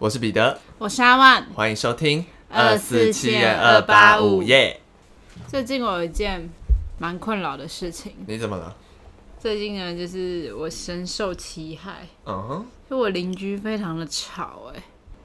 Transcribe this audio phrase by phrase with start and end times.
[0.00, 4.80] 我是彼得，我是阿万，欢迎收听二四七二八五耶。
[5.48, 6.48] 最近我有一件
[6.98, 8.76] 蛮困扰的事情，你怎么了？
[9.40, 12.06] 最近呢，就是我深受其害。
[12.26, 14.80] 嗯哼，就我邻居非常的吵，哎，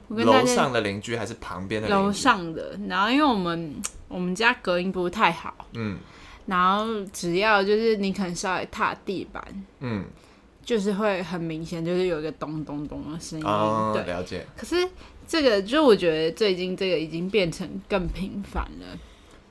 [0.08, 1.88] 楼上的邻居还是旁边的？
[1.88, 2.76] 楼上的。
[2.88, 5.98] 然后因为我们我们家隔音不太好，嗯，
[6.46, 10.04] 然后只要就是你可能稍微踏地板，嗯。
[10.64, 13.44] 就是会很明显，就是有一个咚咚咚的声音。
[13.44, 14.46] 哦，对，了解。
[14.56, 14.88] 可是
[15.28, 18.98] 这个，就我觉得最近这个已经变成更频繁了。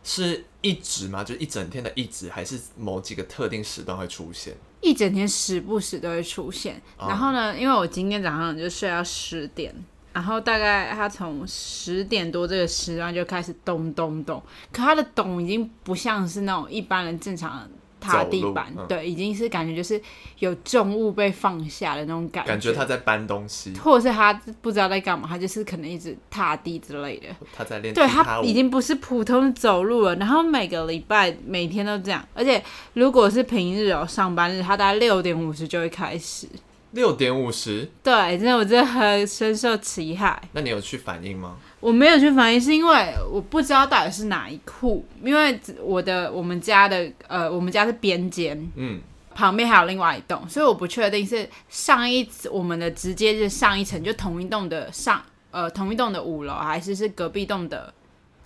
[0.03, 1.23] 是一直吗？
[1.23, 4.53] 就一整天的一直，还是某几个特定时段会出现？
[4.81, 6.81] 一整天时不时都会出现。
[6.97, 7.07] 哦。
[7.07, 9.73] 然后呢，因为我今天早上就睡到十点，
[10.11, 17.69] 然后大概他从十点多这个时段就开始咚咚咚，可他的咚已经不像是那种一般人正常的。
[18.03, 19.99] 踏地板，嗯，对，已经是感觉就是
[20.39, 22.49] 有重物被放下的那种感觉。
[22.49, 27.27] 感觉他在搬东西，或者是他不知道在干嘛，他就是可能一直踏地之类的。
[27.55, 30.15] 他在练，对，他已经不是普通的走路了。
[30.17, 32.61] 然后每个礼拜每天都这样，而且
[32.93, 36.47] 如果是平日哦，上班日，他大概六点五十就会开始。
[36.91, 40.39] 六点五十，对，真的，我真的很深受其害。
[40.51, 41.57] 那你有去反映吗？
[41.83, 49.01] 我没有去反映，是因为我不知道到底是哪一户，因为我的我们家的呃，我们家是边间，嗯，
[49.35, 57.93] 旁边还有另外一栋，所以我不确定是上一我们的直接是上一层就同一栋的上呃同一栋的五楼，还是是隔壁栋的。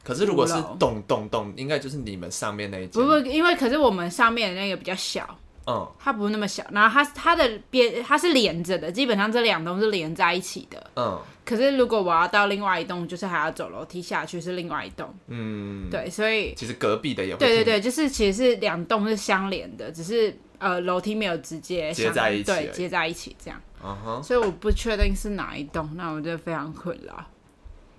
[0.03, 3.03] 可是如果是栋栋栋，应该就是你们上面那一间。
[3.03, 5.37] 不不，因为可是我们上面的那个比较小。
[5.67, 10.91] 嗯，它不是那么小，然后它它的边它是连着的，基本上这两栋是连在一起的。
[10.95, 15.13] 嗯，可是如果我要到另外一栋，就是还要走楼梯下去，是另外一栋。
[15.27, 17.39] 嗯，对，所以其实隔壁的也会。
[17.39, 23.61] 对对对，就是其实是两栋是相连的，只是呃楼梯没有直接接在一起，对，接在一起这样。
[23.83, 27.13] 嗯哼，所以我不确定是哪一栋，那我就非常困扰。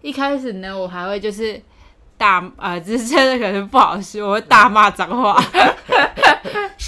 [0.01, 1.61] 一开始呢，我还会就是
[2.17, 5.39] 大呃， 这真的可能不好说，我会大骂脏话。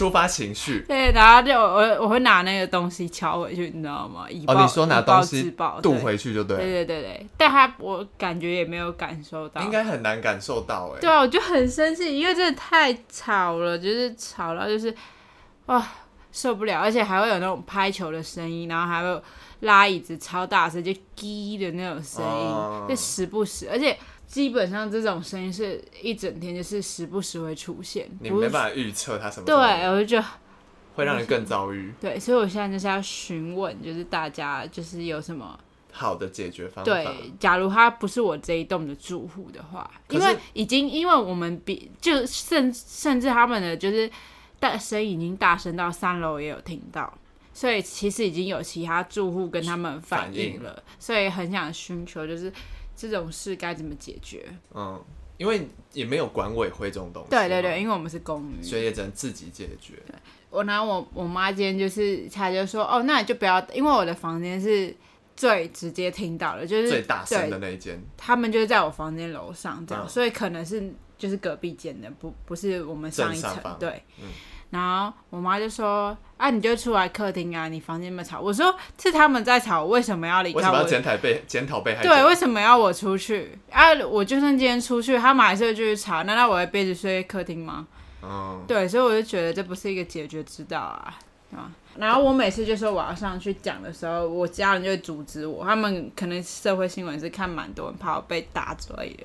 [0.00, 4.26] 抒发情绪，对，然后就我我会拿那个东西敲回去，你知道吗？
[4.46, 7.26] 哦，你说拿东西渡回去就对，对对对对。
[7.36, 11.00] 但他我感觉也没有感受到，应该很难感受到哎。
[11.00, 14.94] 对啊，我就很生气，因为真的太吵了，就是吵到就是
[15.66, 15.86] 哇
[16.32, 19.22] 受不了，而且还会有那种拍球的声音，然后还会有
[19.60, 23.96] 拉椅子超大声，就滴的那种声音，哦、就时不时，而且。
[24.30, 29.44] 基本上这种声音是一整天，就是时不时会出现，你没办法预测它什么。
[29.44, 29.56] 对，
[29.88, 30.24] 我就觉得
[30.94, 31.92] 会让人更遭遇。
[32.00, 35.58] 对，所以我现在就是要询问，就是大家就是有什么
[35.90, 36.84] 好的解决方法。
[36.84, 44.08] 对，假如他不是我这一栋的住户的话，因为已经因为我们比就甚甚至他们的就是
[44.60, 47.12] 大声已经大声到三楼也有听到，
[47.60, 52.52] 所以其实已经有其他住户跟他们反映了，所以很想寻求就是。
[52.96, 54.44] 这种事该怎么解决？
[54.74, 55.02] 嗯，
[55.38, 57.30] 因为也没有管委会这种东西。
[57.30, 59.94] 对对对，因为我们是公寓，所以也只能自己解决。
[60.06, 60.14] 对，
[60.50, 64.94] 我拿我我妈今天就是，她就说，哦，那你就不要，因为我的房间是
[65.34, 67.98] 最直接听到的，就是最大声的那一间。
[68.18, 73.56] 他们就是在我房间楼上这样，嗯，所以可能是就是隔壁间的，不不是我们上一层。
[73.78, 74.02] 对。
[74.18, 74.28] 嗯
[74.70, 78.72] 然后我妈就说：“啊，你就出来客厅啊，你房间那么吵。”我说
[79.02, 82.02] ：“是他们在吵，为什么要离开我？”为什么要检讨被检讨被害？
[82.02, 83.58] 对，为什么要我出去？
[83.70, 86.22] 啊，我就算今天出去，他们还是会继续吵。
[86.22, 87.86] 难道我会背着睡客厅吗？
[88.22, 91.18] 嗯，对，所以我就觉得这不是一个解决之道啊，
[91.52, 91.72] 啊。
[91.96, 95.64] 然后我每次就说我要上去讲的时候，我家人就会阻止我。
[95.64, 99.24] 他们可能社会新闻是看蛮多人，怕我被打之类的。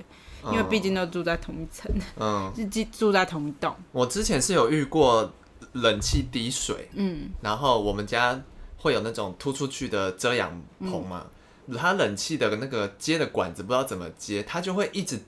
[0.51, 3.75] 因为毕竟都住在同一层，嗯， 就住在同一栋。
[3.91, 5.31] 我之前是有遇过
[5.73, 8.41] 冷气滴水，嗯，然后我们家
[8.77, 11.25] 会有那种突出去的遮阳棚嘛，
[11.67, 15.19] 嗯、它冷气的那个接的管子不知道怎么接，它就会一直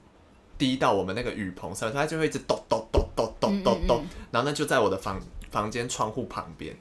[0.58, 5.22] 滴到我们那个雨棚上，它就会一直咚咚咚咚咚咚咚，然后呢就在我的房
[5.52, 6.76] 房间窗户旁边。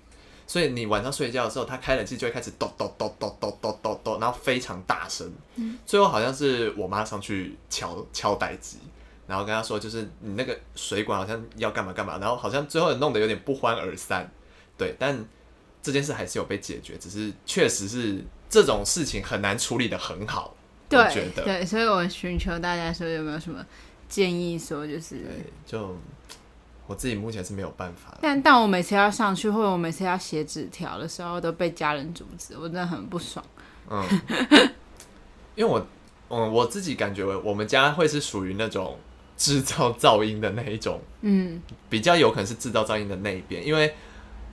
[0.47, 5.31] 所以你晚上睡觉的时候，他开冷气就会开始咚咚咚咚咚咚咚咚，然后非常大声。
[5.57, 5.77] 嗯。
[5.85, 8.79] 最后好像是我妈上去敲敲代机，
[9.27, 14.31] 然后跟他说，就是你那个水管好像要干嘛干嘛，然后好像最后弄得有点不欢而散。
[14.79, 15.19] 对，但
[15.83, 20.55] 这件事还是有被解决，只是确实是这种事情很难处理的很好。
[20.89, 21.43] 对，我觉得。
[21.43, 23.67] 对，所以我寻求大家说有没有什么
[24.09, 25.97] 建议，说就是对就。
[26.87, 33.45] 我自己目前是没有办法，但但我每次要上去或者我每次要写纸条的时候，都被家人阻止，我真的很不爽。
[33.91, 34.05] 嗯，
[35.55, 35.85] 因为我，
[36.29, 38.99] 嗯，我自己感觉我们家会是属于那种
[39.37, 43.95] 制造噪音的那一种，嗯，比较有可能是制造噪音的那一边，因为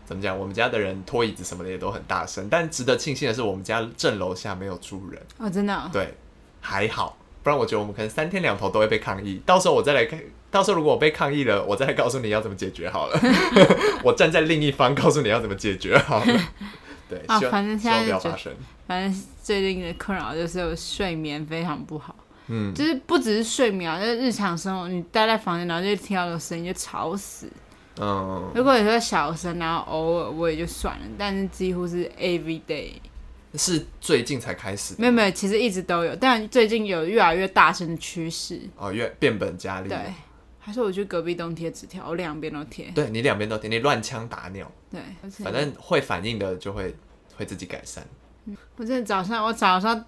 [0.06, 0.38] 怎么讲？
[0.38, 5.90] 我们家的人拖椅子什么的也都很大声，但值得庆幸的是，我们家正楼下没有住人哦，真的、哦。
[5.94, 6.14] 对，
[6.62, 9.42] 还好，不然我觉得我们可能三天两头都会被抗议。
[9.46, 10.22] 到时候我再来看，
[10.54, 13.20] 到时候如果我被抗议了，我再告诉你要怎么解决好了。
[14.06, 16.26] 我站在另一方，告诉你要怎么解决好了。
[17.10, 18.54] 对，啊，反正现在不要发生。
[18.86, 22.16] 反正最近的困扰就是我睡眠非常不好。
[22.46, 27.50] 嗯，就是不只是睡眠，就是日常生活，你待在房间，然后就听到有声音就吵死。
[28.00, 32.92] 嗯，如果有时候小声，然后偶尔我也就算了，但是几乎是 every day。
[33.56, 34.94] 是最近才开始？
[35.00, 38.60] 没有没有，其实一直都有，但最近有越来越大声的趋势。
[38.78, 39.90] 哦，越变本加厉。
[39.90, 39.98] 对，
[40.64, 42.90] 还是我去隔壁栋贴纸条，我两边都贴。
[42.96, 44.72] 对，你两边都贴，你乱枪打鸟。
[44.90, 45.02] 对，
[45.44, 46.96] 反正会反应的就会
[47.36, 48.04] 会自己改善。
[48.46, 50.06] 嗯，我真的早上我早上。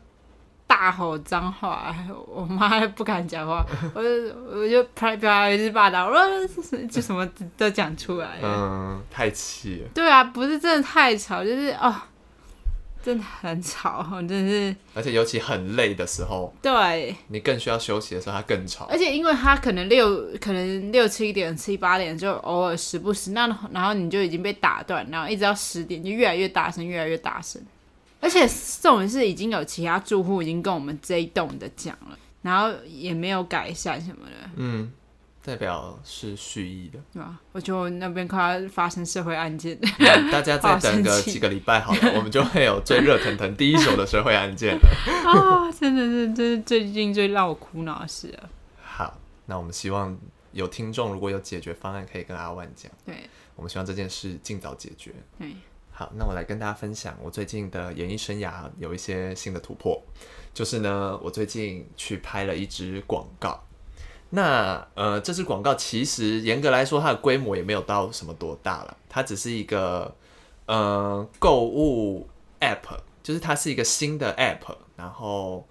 [0.67, 1.95] 大吼脏话，
[2.27, 3.63] 我妈还不敢讲话，
[3.93, 4.09] 我就
[4.49, 7.25] 我就啪啪一直霸道，我说 就什么
[7.55, 8.39] 都讲出来。
[8.41, 9.89] 嗯，太气了。
[9.93, 11.95] 对啊，不是真的太吵，就是哦，
[13.05, 14.75] 真的很吵， 真的是。
[14.95, 18.85] 而且尤其很累的时候，对，你更需要休息的时候，它更吵。
[18.85, 27.61] 而且因为它可能六可能六七点七八点就偶尔时不时，那然后你就已经被打断，然后一直到十点就越来越大声，越来越大声。
[28.19, 28.39] 而且
[28.81, 34.49] 这种是已经有其他住户已经跟我们这一栋的讲了，然后也没有改善什么的。
[34.55, 34.91] 嗯，
[35.45, 37.39] 代表是蓄意的，对吧？
[37.51, 44.89] 我觉得那边快要发生社会案件，嗯，大家再等个几个礼拜好了，我们就会有最热腾腾第一手的社会案件了。
[45.29, 48.49] 啊，真的是，这是最近最让我苦恼的事了。
[48.81, 49.15] 好，
[49.45, 50.17] 那我们希望
[50.51, 52.91] 有听众如果有解决方案，可以跟阿万讲。
[53.05, 55.13] 对，我们希望这件事尽早解决。
[55.37, 55.55] 对。
[55.91, 60.01] 好，那我来跟大家分享我最近的演艺生涯有一些新的突破，
[60.53, 63.63] 就是呢，我最近去拍了一支广告。
[64.35, 70.13] 那呃，这支广告其实严格来说，它的规模也没有到什么多大了，它只是一个
[70.67, 72.27] 呃购物
[72.59, 75.65] app，就是它是一个新的 app，然后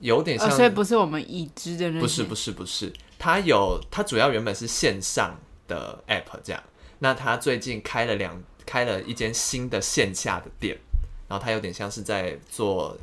[0.00, 5.38] 有点像，哦、所以不是我们已知的那，不是不是不是，它有它主要原本是线上
[5.68, 6.60] 的 app 这样，
[6.98, 8.42] 那它最近开了两。
[8.66, 10.78] 开了一间新的线下的店，
[11.26, 12.96] 然后它有点像是在做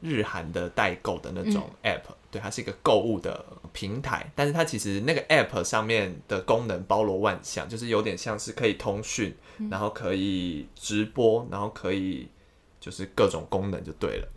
[0.00, 9.32] 日韩的代购的那种 app，嗯，对，它是一个购物的平台，但是它其实那个 app 上面的功能包罗万象，就是有点像是可以通讯，
[9.70, 12.26] 然后可以直播，然后可以
[12.80, 14.28] 就是各种功能就对了。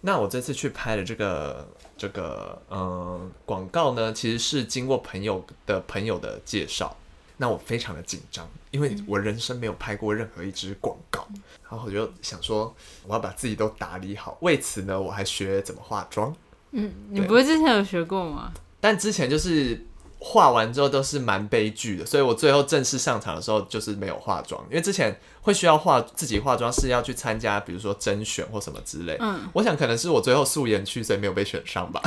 [0.00, 6.96] 那我这次去拍的这个这个嗯广告呢，其实是经过朋友的朋友的介绍。
[7.40, 12.74] 那我非常的紧张，因为我人生没有拍过任何一支广告，嗯，然后我就想说，
[13.06, 14.36] 我要把自己都打理好。
[14.40, 16.34] 为此呢，我还学怎么化妆。
[16.72, 18.52] 嗯，你不是之前有学过吗？
[18.80, 19.84] 但之前就是
[20.18, 29.16] 画完之后都是蛮悲剧的，所以我最后正式上场的时候就是没有化妆，因为之前会需要化自己化妆是要去参加，比如说甄选或什么之类。
[29.20, 32.00] 嗯，我想可能是我最后素颜去，所以没有被选上吧。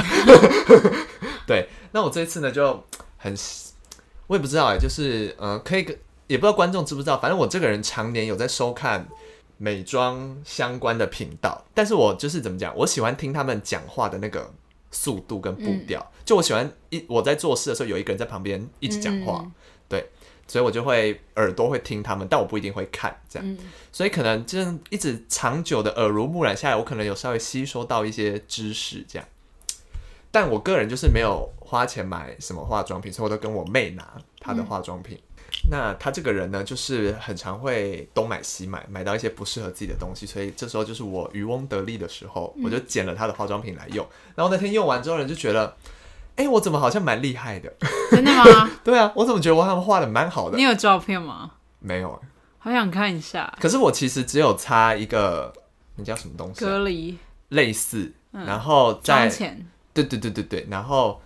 [1.48, 2.84] 对，那我这次呢就
[3.18, 3.36] 很。
[4.28, 5.86] 我也不知道哎，就是呃，可以，
[6.28, 7.18] 也不知道观众知不知道。
[7.18, 9.06] 反正我这个人常年有在收看
[9.62, 14.52] 美妆相关的频道，但是我就是怎么讲，我喜欢听他们讲话的那个
[14.90, 16.02] 速度跟步调。
[16.02, 19.52] 嗯、就我喜欢一我在做事的时候，有一个人在旁边一直讲话，嗯、
[19.88, 20.10] 对，
[20.48, 23.48] 所以我就会耳朵会听他们，但我不一定会看这样。
[23.48, 23.56] 嗯、
[23.92, 29.28] 所以可能这样一直长久的耳濡目染下来，我可能有稍微吸收到一些知识这样。
[30.32, 35.20] 但我个人就是没有花钱买什么化妆品，所以我都跟我妹拿她的化妆品。
[35.66, 44.06] 嗯、那他这个人呢，就是很常会东买西买，买到一些不适合自己的东西，所以这时候就是我渔翁得利的时候，嗯、我就捡了他的化妆品来用。
[44.36, 45.76] 然后那天用完之后，人就觉得，
[46.36, 47.72] 哎、欸，我怎么好像蛮厉害的？
[48.10, 48.70] 真的吗？
[48.84, 50.58] 对啊，我怎么觉得我好像画的蛮好的？
[50.58, 51.52] 你有照片吗？
[51.80, 52.22] 没有，
[52.60, 53.54] 好想看一下。
[53.60, 55.54] 可是我其实只有擦一个，
[55.96, 56.68] 那叫什么东西、啊？
[56.68, 57.18] 隔离，
[57.50, 59.30] 类似，嗯、然后再。
[59.94, 61.22] 对对对对对，然后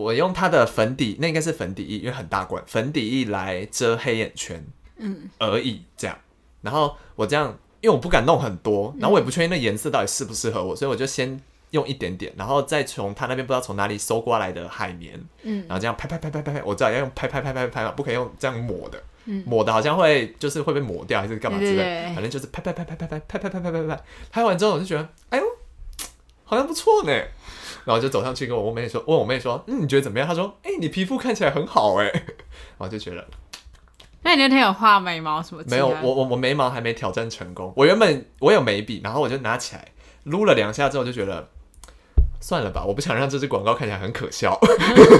[0.00, 4.64] 我用它的粉底，那应该是粉底液，因为很大罐，粉底液来遮黑眼圈，
[4.96, 6.16] 嗯，而已这样。
[6.62, 11.38] 然后我这样，因为我不敢弄很多，然后我也不确定那颜色到底适不适合我，所以我就先
[11.72, 25.44] 用一点点，然后再从他那边不知道从哪里搜刮来的海绵，嗯，然后这样拍拍拍拍拍拍，我知道要用拍拍拍拍拍嘛，不可以用这样抹的，嗯，抹的好像会就是会被抹掉还是干嘛之类的，反正就是拍拍拍拍拍拍拍拍拍拍拍拍，拍完之后我就觉得，哎呦，
[26.44, 27.12] 好像不错呢。
[27.84, 30.26] 然后就走上去跟我妹说，问我妹说，嗯，你觉得怎么样？
[30.26, 32.06] 她说，哎、欸，你皮肤看起来很好哎。
[32.78, 33.26] 然后就觉得，
[34.22, 35.62] 那你那天有画眉毛什么？
[35.66, 37.72] 没有，我我我眉毛还没挑战成功。
[37.76, 39.88] 我原本我有眉笔，然后我就拿起来
[40.24, 41.48] 撸了两下之后，就觉得
[42.40, 44.58] 算了吧，我不想让这支广告看起来很可笑，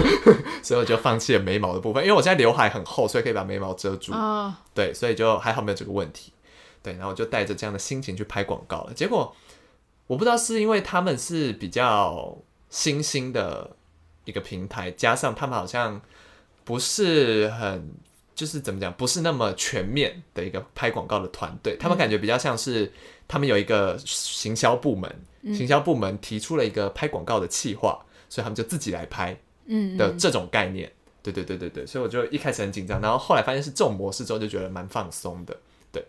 [0.62, 2.02] 所以我就放弃了眉毛的部分。
[2.02, 4.12] 因为我现在刘海很厚，所以可以把眉毛遮住。
[4.12, 4.52] Oh.
[4.74, 6.32] 对，所以就还好没有这个问题。
[6.82, 8.94] 对，然后我就带着这样的心情去拍广告了。
[8.94, 9.34] 结果
[10.06, 12.38] 我不知道是因为他们是比较
[12.70, 13.76] 新兴的
[14.24, 16.00] 一个平台，加上他们好像
[16.64, 17.92] 不是很
[18.34, 21.76] 就是怎么讲，不是那么全面的一个拍广告的团队。
[21.78, 22.90] 他们感觉比较像是
[23.28, 25.14] 他们有一个行销部门，
[25.54, 29.36] 行销部门提出了一个拍广告的企划，所以他们就自己来拍，
[29.66, 30.90] 嗯的这种概念。
[31.22, 35.54] 对对对对对，所以我就一开始很紧张，然后后来发现是这种模式之后，就觉得蛮放松的。
[35.92, 36.02] 对。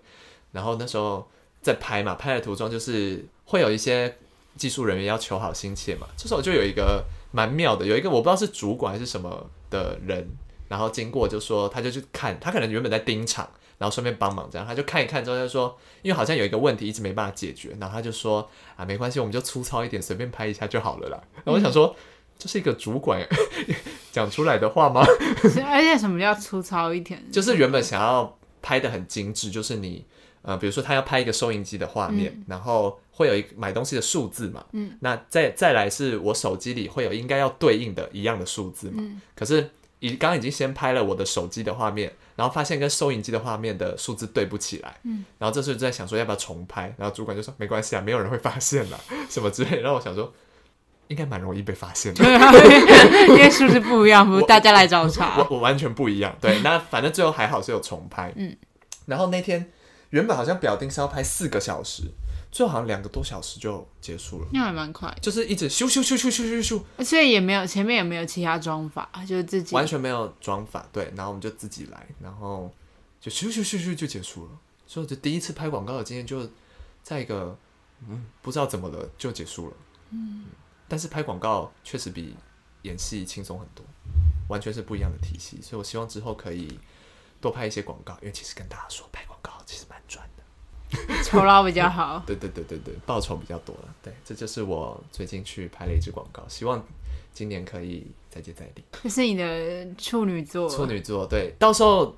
[0.53, 1.29] 然后那时候
[1.61, 4.17] 在拍嘛，拍的途中就是会有一些
[4.57, 6.07] 技术人员要求好心切嘛。
[6.17, 10.29] 这时候就有一个蛮妙的，有一个我不知道是主管还是什么的人，
[10.67, 21.21] 然后经过就说他就去看，他可能原本在盯场，然后顺便帮忙这样，他就看一看之后就说，因为好像有一个问题一直没办法解决，然后他就说啊没关系，我们就粗糙一点，随便拍一下就好了啦。
[21.43, 21.95] 然 后我想说，
[22.37, 23.25] 这是一个主管
[24.11, 25.01] 讲出来的话吗？
[25.65, 27.23] 而且什么叫粗糙一点？
[27.31, 30.05] 就是原本想要拍的很精致，就是你。
[30.43, 39.69] 呃，比如说他要拍一个收银机的画面，嗯、然后会有一个买东西的数字嘛，嗯，那再再来是我手机里会有应该要对应的一样的数字嘛，嗯、可是
[39.99, 50.33] 已刚刚已经先拍了我的手机的画面，然后发现跟收银机的画面的数字对不起来，嗯，然后这时候就在想说要不要重拍，然后主管就说没关系啊，没有人会发现的， 什么之类，然后我想说
[51.09, 52.23] 应该蛮容易被发现的，
[53.27, 54.45] 因为数字不一样，不是？
[54.47, 58.57] 大家来找茬，我我，我完全不一样，对，那反正最后还好是有重拍，嗯，
[59.05, 59.71] 然后那天。
[60.11, 62.03] 原本好像表定是要拍四个小时，
[62.51, 72.71] 最后好像两个多小时就结束了，那还蛮快，就是一直咻咻咻咻咻咻咻，而且也没有前面也没有其他装法，就是自己完全没有装法，对，然后我们就自己来，然后
[73.19, 74.51] 就咻咻咻咻就结束了，
[74.85, 76.49] 所以我就第一次拍广告的经验就
[77.01, 77.57] 在一个
[78.07, 79.73] 嗯不知道怎么了就结束了，
[80.09, 80.45] 嗯，
[80.87, 82.35] 但是拍广告确实比
[82.81, 83.85] 演戏轻松很多，
[84.49, 86.77] 完全是不一样的体系，所以我希望之后可以
[87.39, 92.21] 多拍一些广告，因为其实跟大家说拍广告其实蛮赚的，酬劳比较好。
[92.27, 93.95] 对对对对对，报酬比较多了。
[94.03, 96.83] 对，这就是我最近去拍了一支广告，希望
[97.33, 98.83] 今年可以再接再厉。
[99.03, 100.69] 这是你的处女座。
[100.69, 102.15] 处女座，对，到时候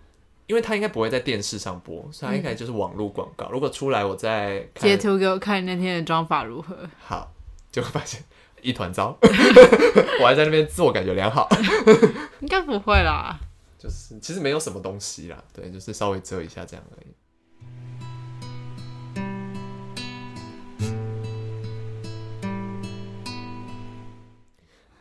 [0.47, 3.45] 因为他应该不会在电视上播，所以他应该就是网络广告。
[3.45, 6.77] 嗯、如果出来，我再截图给我看那天的妆法如何。
[6.99, 7.31] 好，
[7.71, 8.23] 就会发现
[8.61, 9.17] 一团糟，
[10.21, 11.47] 我还在那边自我感觉良好。
[12.41, 13.39] 应该不会啦。
[13.77, 17.07] 就是其实没有什么东西啦，对，就是稍微遮一下这样而已。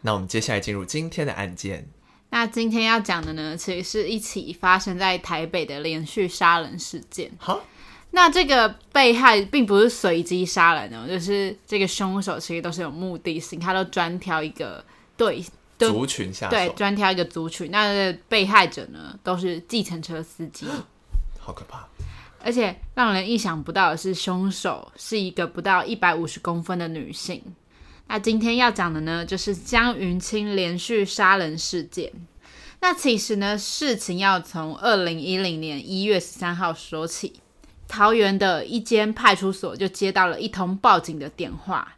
[0.02, 1.88] 那我们接下来进入今天的案件。
[2.30, 7.30] 那今天要讲的呢，其实是一起发生在台北的连续杀人事件。
[7.38, 7.64] 好，
[8.10, 14.84] 那这个被害并不是随机杀人哦，就是这个凶手其实都是有目的性，他都专挑一个
[15.16, 15.44] 对。
[15.78, 17.68] 族群下手，对，专挑一个族群。
[17.72, 20.64] 那被害者呢，都是计程车司机，
[21.40, 21.84] 好可怕。
[22.44, 27.42] 而且让人意想不到的是，凶手是一个不到一百五十公分的女性。
[28.06, 32.12] 那今天要讲的呢，就是江云清连续杀人事件。
[32.80, 37.34] 那其实呢，事情要从二零一零年一月十三号说起。
[37.88, 41.96] 桃园的一间派出所就接到了一通报警的电话。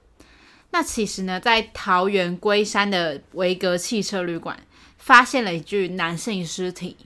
[0.71, 4.59] 那其实呢，在桃园龟山的维格汽车旅馆，
[4.99, 6.97] 发现了一具男性尸体。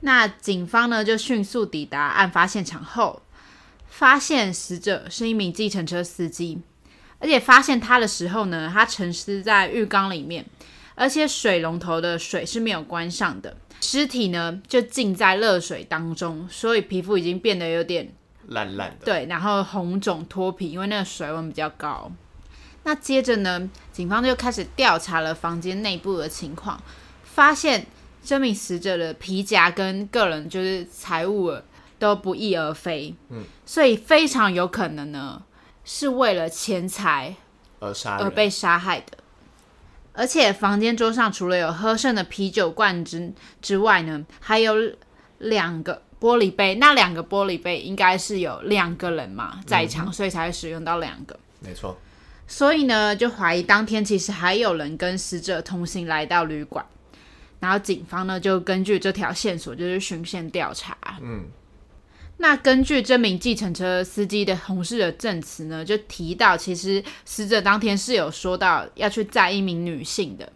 [0.00, 3.22] 那警方呢，就迅速抵达案发现场后，
[3.88, 6.60] 发现死者是一名计程车司机，
[7.22, 10.44] 而且发现他的时候呢，他沉尸在浴缸里面，
[10.96, 18.12] 而且水龙头的水是没有关上的，尸体呢就浸在热水当中，所以皮肤已经变得有点
[18.48, 22.10] 烂烂的，对，然后红肿脱皮，因为那个水温比较高。
[22.82, 26.82] 那接着呢，警方就开始调查了房间内部的情况，
[27.22, 27.86] 发现
[28.24, 31.54] 这名死者的皮夹跟个人就是财物
[32.00, 35.40] 都不翼而飞，嗯，所以非常有可能呢
[35.84, 37.34] 是为了钱财
[37.80, 39.18] 而杀而被杀害的。
[40.14, 44.74] 而且房间桌上除了有喝剩的啤酒罐之之外呢，还有
[45.38, 51.96] 两个玻璃杯，那两个玻璃杯应该是有两个人嘛在场，嗯，所以才会使用到两个，没错。
[52.46, 56.84] 所以呢，就怀疑当天其实还有人跟死者同行来到旅馆，
[57.60, 60.94] 然后警方呢就根据这条线索就是循线调查。
[61.22, 61.46] 嗯，
[62.38, 70.52] 那根据这名计程车司机的同事的证词呢，就提到其实死者当天是有说到要去载一名女性的，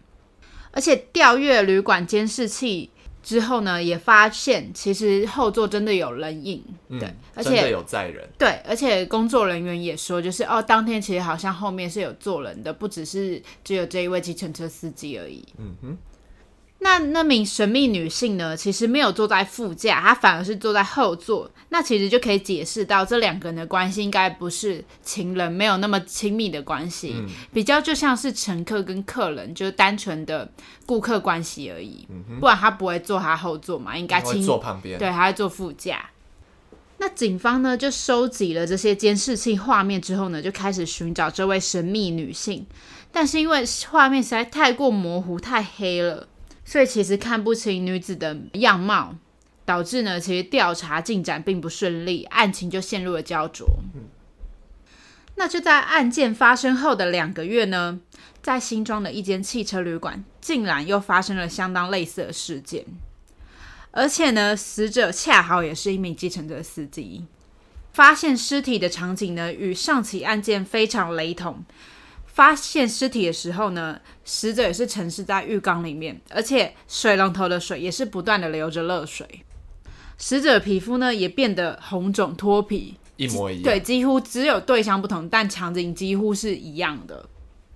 [0.72, 2.90] 而且调阅旅馆监视器
[3.22, 15.44] 之后呢，也发现其实后座真的有人影，嗯、对，而且有载人，对，而且工作人员也说，就是哦，当天其实好像后面是有坐人的，不只是只有这一位计程车司机而已。
[15.58, 15.98] 嗯哼。
[16.78, 21.50] 那那名神秘女性呢，其实没有坐在副驾，她反而是坐在后座。
[21.70, 30.48] 那其实就可以解释到，这两个人的关系应该不是情人，没有那么亲密的关系，嗯、比较就像是乘客跟客人，就是单纯的
[30.84, 32.06] 顾客关系而已。
[32.08, 36.10] 嗯、不然他不会坐他后座嘛，应该亲坐旁边，对，他会坐副驾。
[36.98, 42.64] 那警方呢，就收集了这些监视器画面之后呢，就开始寻找这位神秘女性。
[43.10, 46.28] 但是因为画面实在太过模糊，太黑了。
[46.66, 49.14] 所以其实看不清女子的样貌，
[49.64, 53.66] 导致呢，其实调查进展并不顺利，案情就陷入了焦灼。
[55.36, 58.00] 那就在案件发生后的两个月呢，
[58.42, 62.84] 在新庄的一间汽车旅馆，竟然又发生了相当类似的事件，
[63.92, 67.26] 而且呢，死者恰好也是一名计程车司机。
[67.92, 71.64] 发现尸体的场景呢，与上起案件非常雷同。
[72.36, 79.26] 发现尸体的时候呢，死者也是沉尸在浴缸里面，而且水龙头的水也是不断的流着热水。
[80.18, 83.62] 死者皮肤呢也变得红肿脱皮，一模一样。
[83.62, 87.26] 对，几乎只有对象不同，但场景几乎是一样的。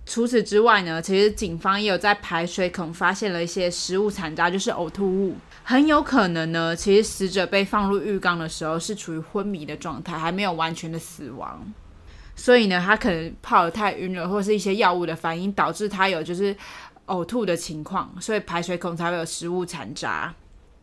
[0.05, 11.73] 除此之外呢，其实警方也有在排水孔发现了一些食物残渣，就是呕吐物，很有可能呢，其实死者被放入浴缸的时候是处于昏迷的状态，还没有完全的死亡。
[12.41, 16.55] 所以呢，他可能泡得太晕了，或是一些药物的反应导致他有就是
[17.05, 20.33] 呕吐的情况，所以排水孔才会有食物残渣。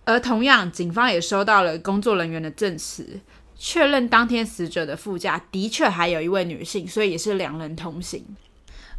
[0.05, 3.19] 而同样，警方也收到了工作人员的证词，
[3.57, 8.25] 确认当天死者的副驾的确还有一位女性，所以也是两人同行。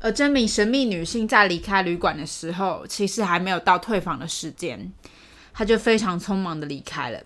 [0.01, 4.92] 而这名神秘女性在离开旅馆的时候，其实还没有到退房的时间，
[5.54, 7.22] 她就非常匆忙的离开了。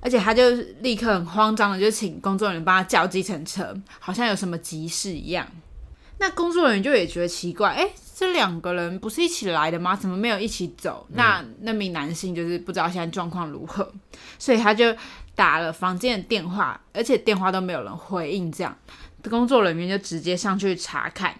[0.00, 0.50] 而且他就
[0.80, 5.46] 立刻很慌张的就请工作人员帮他叫计程车，好像有什么急事一样。
[6.20, 9.94] 那工作人员就也觉得奇怪，哎，这两个人不是一起来的吗？
[9.94, 11.06] 怎么没有一起走？
[11.10, 13.92] 嗯、那那名男性就是不知道现在状况如何，
[14.38, 14.94] 所以他就
[15.36, 18.76] 打了房间的电话，而且电话都没有人回应，这样
[19.28, 21.34] 工作人员就直接上去查看，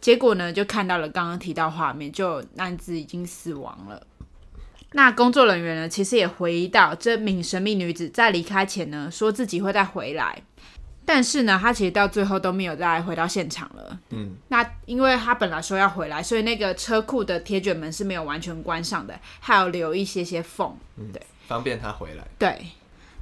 [0.00, 4.06] 结果呢就看到了刚刚提到画面，就男子已经死亡了。
[4.96, 10.40] 那工作人员呢，其实也回忆到这名神秘女子在离开前呢，说自己会再回来，
[11.04, 13.98] 但是呢，她其实到最后都没有再回到现场了。
[14.10, 20.72] 嗯，那因为她本来说要回来，所以那个车库的铁卷门是没有完全关上的，还有留一些些缝，
[21.12, 22.24] 对，方便她回来。
[22.38, 22.68] 对，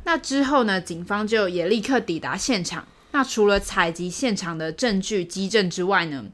[0.05, 2.87] 那之后呢，警方就也立刻抵达现场。
[3.13, 6.27] 那除了采集现场的证据基证之外呢，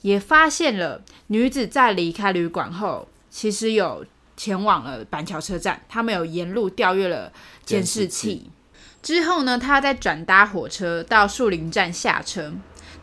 [0.00, 4.06] 也发现了女子在离开旅馆后，其实有。
[4.38, 7.30] 前往了板桥车站，他们有沿路调阅了
[7.64, 8.50] 监视器。
[9.02, 12.52] 之后呢，他再转搭火车到树林站下车。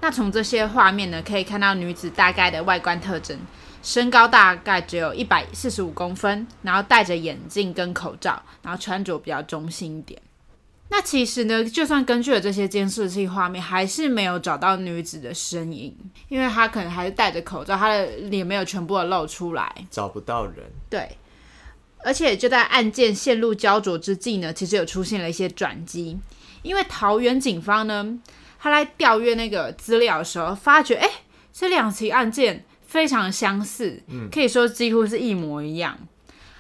[0.02, 3.38] 那从这些画面呢，可以看到女子大概的外观特征：
[3.84, 10.22] 身高大概只有一百四十五公分，然后戴着眼镜跟口罩，然后穿着比较中性一点。
[10.90, 15.94] 那其实呢，就算根据了这些监视器画面，还是没有找到女子的身影，
[16.28, 20.64] 因为她可能还是戴着口罩，她的脸没有全部的露出来，找不到人。
[20.90, 21.18] 对。
[22.06, 26.18] 而且就在案件陷入焦灼之际呢，其实有出现了一些转机。
[26.62, 28.20] 因为桃园警方呢，
[28.60, 31.10] 他来调阅那个资料的时候，发觉哎，
[31.52, 35.98] 这两起案件非常相似，可以说几乎是一模一样。
[36.00, 36.08] 嗯、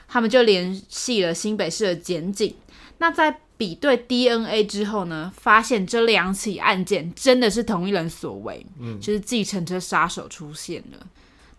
[0.08, 2.55] 他们就联系了新北市的检警。
[2.97, 11.05] 那在比对 DNA 之后呢，发现这两起案件真的是同一人所为，嗯、就是计程车杀手出现了。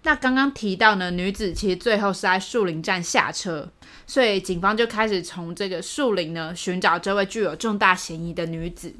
[0.06, 3.68] 那刚刚提到呢，女子其实最后是在树林站下车，
[4.06, 8.94] 所以警方就开始从这个树林呢寻找这位具有重大嫌疑的女子。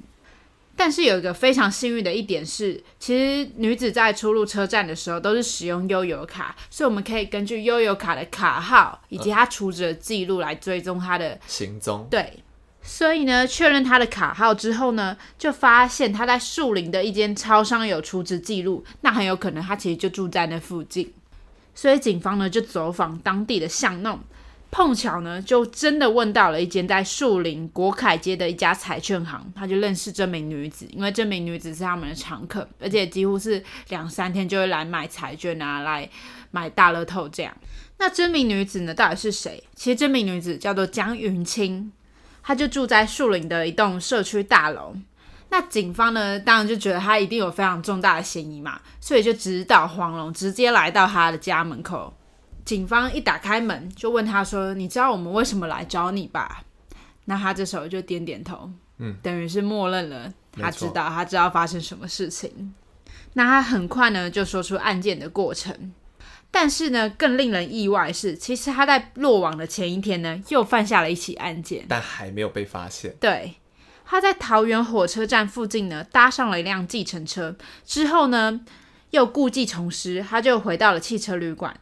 [0.75, 12.09] 但是有一个非常幸运的一点是，其实女子在出入车站的时候都是使用悠游卡，所以我们可以根据悠游卡的卡号以及她储值的记录来追踪她的行踪。
[12.11, 12.41] 对。
[12.89, 21.13] 所以呢，确认他的卡号之后呢，就发现他在树林的一间超商有储值记录，那很有可能他其实就住在那附近。
[21.75, 24.21] 所以警方呢就走访当地的巷弄，
[24.71, 36.09] 碰巧呢就真的问到了一间在树林国凯街的一家彩券行，他就认识这名女子，因为这名女子是他们的常客，而且几乎是两三天就会来买彩券啊，来
[36.53, 37.55] 买大乐透这样。
[37.99, 39.63] 那这名女子呢到底是谁？
[39.75, 41.93] 其实这名女子叫做江云清。
[42.47, 44.95] 他就住在树林的一栋社区大楼，
[45.51, 52.17] 那警方呢，当然就觉得他一定有非常重大的嫌疑嘛，所以就指导黄龙，直接来到他的家门口，
[52.65, 56.63] 警方一打开门，就问他说：“你知道我们为什么来找你吧？”
[57.27, 62.73] 那他这时候就点点头，嗯，等于是默认了，他知道，他知道发生什么事情。
[63.33, 65.93] 那他很快呢就说出案件的过程，
[66.51, 73.15] 但是呢，更令人意外是，其实他在落网的前一天呢，又犯下了一起案件，但还没有被发现。
[73.21, 73.57] 对，
[74.05, 77.55] 他在桃园火车站附近呢搭上了一辆计程车，
[77.85, 78.61] 之后呢
[79.11, 81.79] 又故技重施，他就回到了汽车旅馆。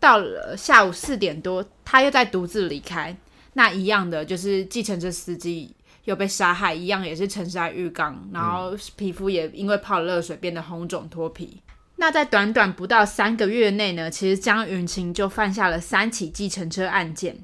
[0.00, 3.16] 到了下午四点多，他又在独自离开。
[3.54, 11.60] 那一样的就是计程车司机又被杀害，一样也是沉尸浴缸，然后皮肤也因为泡了热水变得红肿脱皮。
[12.00, 17.36] 那在短短不到三个月内呢，其实江云晴就犯下了三起计程车案件。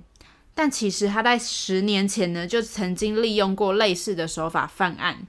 [0.54, 5.26] 但其实他在十年前呢，就曾经利用过类似的手法犯案，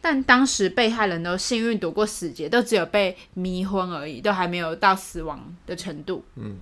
[0.00, 6.24] 但当时被害人都幸运躲过死劫，都只有被迷昏而已，都还没有到死亡的程度。
[6.34, 6.56] 嗯。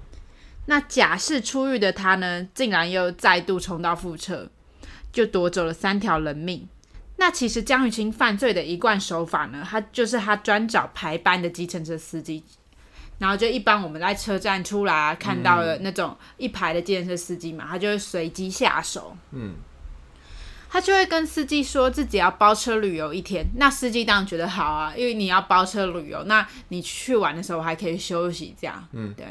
[0.67, 4.51] 那假释出狱的他呢，竟然又再度重蹈覆辙，
[5.11, 6.69] 就夺走了三条人命。
[7.19, 12.45] 那其实江玉清犯罪的一贯手法呢，他就是他专找排班的计程车司机，
[13.19, 19.17] 然后就一般我们在车站出来啊，看到了那种一排的计程车司机嘛，他就会随机下手。
[19.33, 19.55] 嗯，
[20.69, 29.27] 他就会跟司机说自己要包车旅游一天，那司机当然觉得好啊，因为你要包车旅游，那你去玩的时候还可以休息，这样，嗯，对。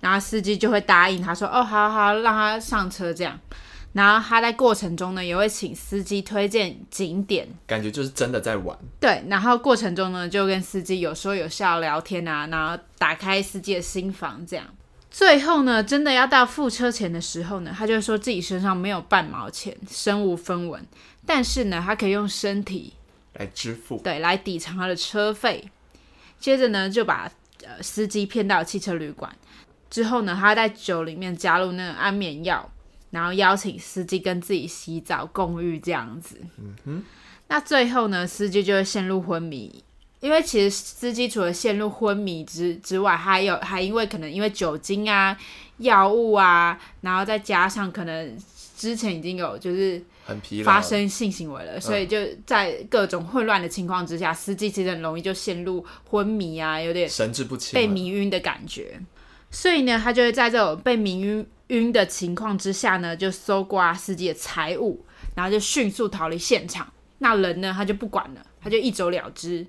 [0.00, 3.38] 然后司机就会答应他说：“哦，好好，让他上车这样。”
[3.92, 8.76] 然后他在过程中呢，也会请司机推荐景点，感觉就是真的在玩。
[9.00, 14.64] 对，然后过程中呢，就跟司机有说有笑聊天啊，然后打开司机的心房这样。
[15.10, 20.80] 最后呢，真的要到付车钱的时候呢，他就说自己身上没有半毛钱，身无分文，
[21.26, 22.92] 但是呢，他可以用身体
[23.34, 25.68] 来支付，对，来抵偿他的车费。
[26.38, 27.28] 接着呢，就把
[27.64, 29.34] 呃司机骗到汽车旅馆。
[29.90, 32.70] 之后呢，他在酒里面加入那个安眠药，
[33.10, 36.36] 然后邀请司机跟自己洗澡共浴这样子。
[36.58, 37.04] 嗯哼。
[37.48, 39.82] 那最后呢，司机就会陷入昏迷，
[40.20, 45.36] 因为其实司机除了陷入昏迷之之外，还有还因为可能因为酒精啊、
[45.78, 48.38] 药物啊，然后再加上可能
[48.76, 50.00] 之前已经有就是
[50.62, 59.00] 发生性行为了，了所以就在各种混乱的情况之下，嗯、司机其实很容易就陷入昏迷啊，有点神志不清、被迷晕的感觉。
[59.50, 65.04] 所以呢，他就会在这种被迷晕晕的情况之下呢，就搜刮司机的财物，
[65.34, 66.92] 然后就迅速逃离现场。
[67.18, 69.66] 那人呢，他就不管了，他就一走了之。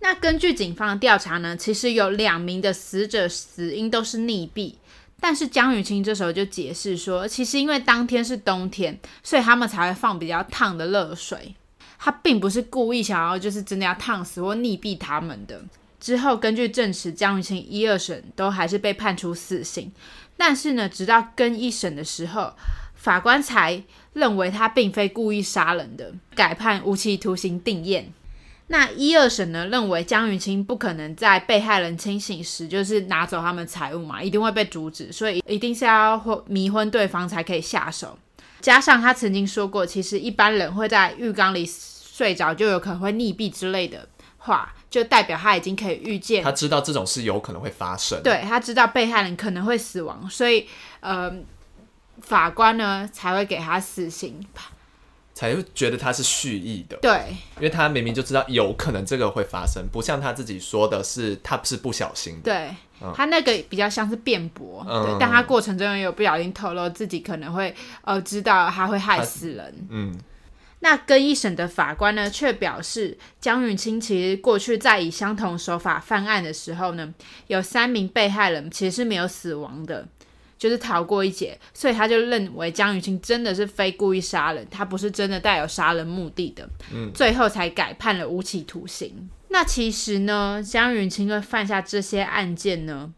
[0.00, 4.74] 那根据警方的调查呢，其实有两名的死者死因都是溺毙，
[5.20, 11.54] 但是江雨清这时候就解释说，其实因为当天是冬天，所以他们才会放比较烫的热水，
[11.98, 15.62] 他并不是故意想要就是真的要烫死或溺毙他们的。
[15.98, 19.92] 之后，根据证实，江雨清一二审都还是被判处死刑。
[20.40, 22.54] 但是呢，直到更一审的时候，
[22.94, 23.82] 法官才
[24.14, 28.04] 认为他并非故意杀人的，改判无期徒刑定谳。
[28.68, 38.18] 那一二审呢，认为江云清不可能在被害人清醒时就是拿走他们财物嘛，一定会被阻止，所以一定是要迷昏对方才可以下手。
[38.62, 44.74] 加上他曾经说过，其实一般人会在浴缸里睡着，就有可能会溺毙之类的话。
[44.90, 48.20] 就代表他已经可以预见，他知道这种事有可能会发生。
[48.24, 50.66] 对，他知道被害人可能会死亡，所以
[50.98, 51.32] 呃，
[52.20, 54.44] 法官呢才会给他死刑，
[55.32, 56.98] 才会觉得他是蓄意的。
[57.00, 62.52] 对，因为他明明就知道有可能这个会发生，不像他自己说的是他是不小心的。
[62.52, 67.72] 对，嗯、他那个比较像是辩驳，嗯、对，但他过程中也有不小心透露自己可能会
[68.02, 69.86] 呃知道他会害死人。
[69.88, 70.18] 嗯。
[70.80, 77.14] 那更一审的法官呢，却表示江云清其实过去在以相同手法犯案的时候呢，
[77.48, 80.08] 有三名被害人其实是没有死亡的，
[80.58, 89.28] 就是逃过一劫，所以他就认为江云清真的是非故意杀人，他不是真的带有杀人目的的，嗯，最后才改判了无期徒刑。
[89.48, 93.12] 那其实呢，江云清会犯下这些案件呢，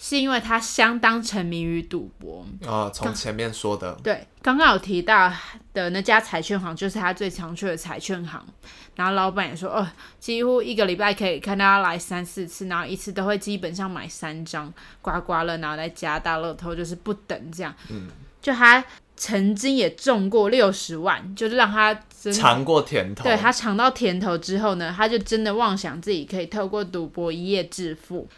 [0.00, 5.30] 是因为他相当沉迷于赌博啊，从前面说的对，刚刚有提到
[5.74, 8.46] 的那家彩券行就是他最常去的彩券行，
[8.94, 9.84] 然后老板也说，哦，
[10.20, 17.74] 几乎一个礼拜可以看到他来三四次，然后一次都会基本上买三张刮刮乐，然后再加大乐透，就是不等这样。
[17.90, 18.06] 嗯，
[18.40, 18.84] 就他
[19.16, 21.92] 曾经也中过六十万，就是让他
[22.32, 23.24] 尝过甜头。
[23.24, 28.28] 对，他尝到甜头之后呢，他就真的妄想自己可以透过赌博一夜致富。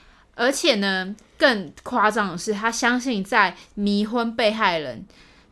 [0.40, 5.04] 而且呢，更夸张的是，他相信在迷昏被害人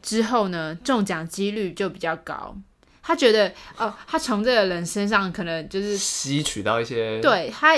[0.02, 2.56] 之后呢，中奖几率就比较高。
[3.02, 7.74] 他觉得，哦，他从这个人身上可能就是吸取到一些，对他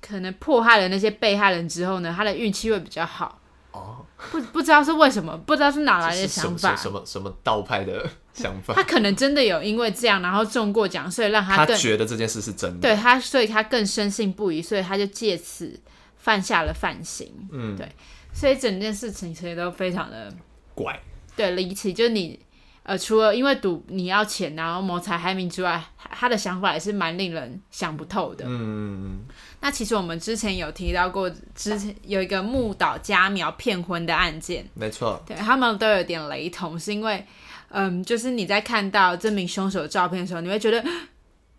[0.00, 3.40] 可能迫害了那些被害人之后呢，他的运气会比较好。
[3.70, 8.74] 哦，不不知道是为什么，不知道是哪来的想法，什么什么，道派的想法？
[8.74, 15.80] 他可能真的有因为这样，然后中过奖，所以让他更他觉得这件事是真的，对他，所以他更深信不疑，所以他就借此
[16.24, 17.30] 犯下了犯行。
[17.52, 17.86] 嗯，对，
[18.32, 20.32] 所以整件事情其实都非常的
[20.74, 20.98] 怪，
[21.36, 22.40] 对，离奇，就是你。
[22.86, 28.44] 呃，除了因为赌你要钱，然后谋财害命之外，他的想法也是蛮令人想不透的。
[28.46, 29.24] 嗯，
[29.62, 37.26] 那其实我们之前有提到过，之前有一个木岛佳苗骗婚的案件，没错，对，他们都有点雷同，是因为，
[37.70, 40.84] 嗯，就是你在看到这名凶手的照片的时候，你会觉得。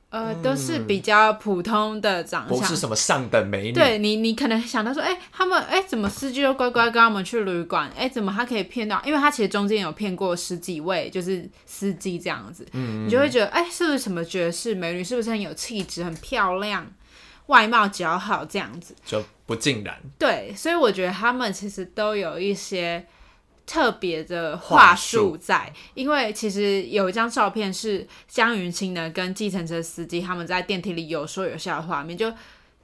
[0.10, 3.72] 呃，都是比较普通的长相，不是什么上等美女。
[3.74, 7.90] 对你，你可能想到说，哎、欸，他们，哎、欸，怎么司机都乖乖跟他们去旅馆？
[7.98, 9.02] 哎、欸，怎么他可以骗到？
[9.06, 12.66] 因为他其实中间有骗过十几位，就是司机这样子。
[12.72, 15.04] 嗯，你就会觉得，哎、欸，是不是什么绝世美女？
[15.04, 16.90] 是不是很有气质、很漂亮、
[17.48, 18.96] 外貌姣好这样子？
[19.06, 19.98] 就不尽然。
[20.18, 23.06] 对，所以我觉得他们其实都有一些。
[23.66, 32.32] 特别的话术在，因为其实有一张照片是江云清呢跟计程车司机他们在电梯里有说有笑的画面，就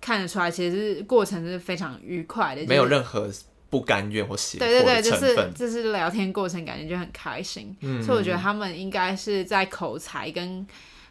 [0.01, 3.29] 看得出来，其实是过程是非常愉快的，没有任何
[3.69, 4.57] 不甘愿或喜。
[4.57, 10.65] 对对对，就是就是聊天过程感觉就很开心，嗯，所以我觉得他们应该是在口才跟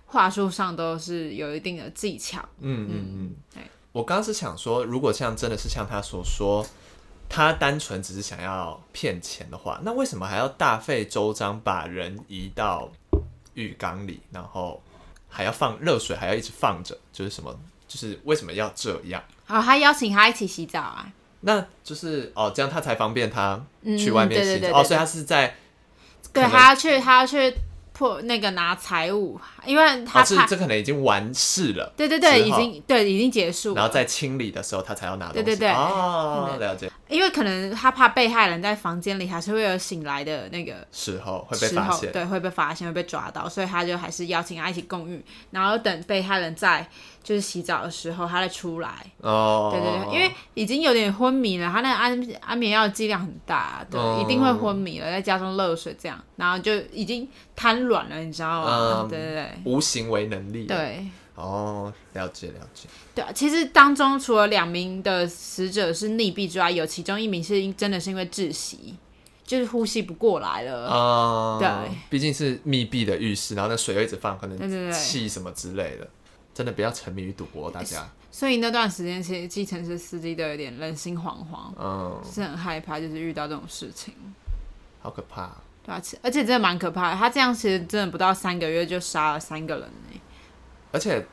[0.07, 2.41] 话术上都是有一定的技巧。
[2.59, 3.63] 嗯嗯嗯，对。
[3.93, 6.67] 我刚刚是想说，如果像真的是像他所说。
[7.31, 12.91] 他单纯只是想要骗钱的话，那为什么还要大费周章把人移到
[13.55, 14.83] 浴缸里，然后
[15.29, 16.99] 还要放热水，还要一直放着？
[17.13, 17.57] 就是什么？
[17.87, 19.23] 就是为什么要这样？
[19.47, 21.11] 哦，他邀请他一起洗澡啊？
[21.43, 23.59] 那就是哦，这样他才方便他
[23.97, 24.67] 去外面洗。
[24.67, 25.55] 哦，所以他是在
[26.33, 27.55] 对，他要去，他要去。
[28.01, 31.93] 破那个拿财物，因为他是这可能已经完事了。
[31.95, 33.75] 对对对，已经对已经结束。
[33.75, 35.43] 然后在清理的时候，他才要拿东西。
[35.43, 36.91] 对对对，哦，了解。
[37.09, 46.89] 因为可能他怕被害人在房间里，还是会有醒来的那个时候会被发现，对，会被发现，会被抓到，所以他就还是邀请他一起共浴，然后等被害人在
[47.23, 48.91] 就是洗澡的时候，他再出来。
[49.19, 59.03] 哦，对对对，因为已经有点昏迷了，他那个安安眠药剂量很大，对，哦、一定会昏迷了，再加上热水这样，然后就已经瘫软了，你知道吗？
[59.03, 60.65] 嗯、对对对，无行为能力。
[60.65, 62.89] 对，哦，了解了解。
[63.15, 68.97] 对啊，其实当中除了两名的死者是溺毙之外，有其中一名是因真的是因为窒息，
[69.45, 70.89] 就是呼吸不过来了。
[70.89, 76.09] 啊、嗯，对，毕竟是密闭的浴室，然后那水又一直放，可能气什么之类的。
[76.53, 78.09] 真的不要沉迷于赌博，大家。
[78.33, 84.15] 所以那段时间，其实计程车司机都有点人心惶惶，嗯，是很害怕，就是遇到这种事情，
[85.01, 85.57] 好可怕。
[85.85, 87.17] 对啊，而且真的蛮可怕的。
[87.17, 90.21] 他这样其实真的不到三个月就杀了三个人呢，
[90.93, 91.27] 而且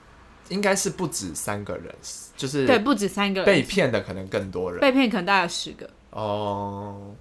[0.50, 1.94] 应该是不止三个人，
[2.36, 5.90] 就是对，不止三个人，被骗的可能更多人，被骗可能大概十个。
[6.12, 7.16] 哦，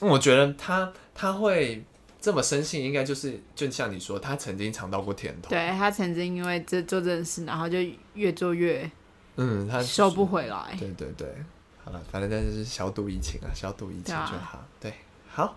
[0.00, 1.84] 我觉得他他会。
[2.22, 5.50] 这么深信，应该就是就像你说，他曾经尝到过甜头。
[5.50, 7.78] 对，他曾经因为这做这件事，然后就
[8.14, 8.88] 越做越，
[9.34, 10.76] 嗯，他收不回来。
[10.78, 11.26] 对对对，
[11.84, 14.64] 好了，反正就是小赌怡情啊，小赌怡情就好。
[14.78, 14.94] 对，啊、对，
[15.32, 15.56] 好，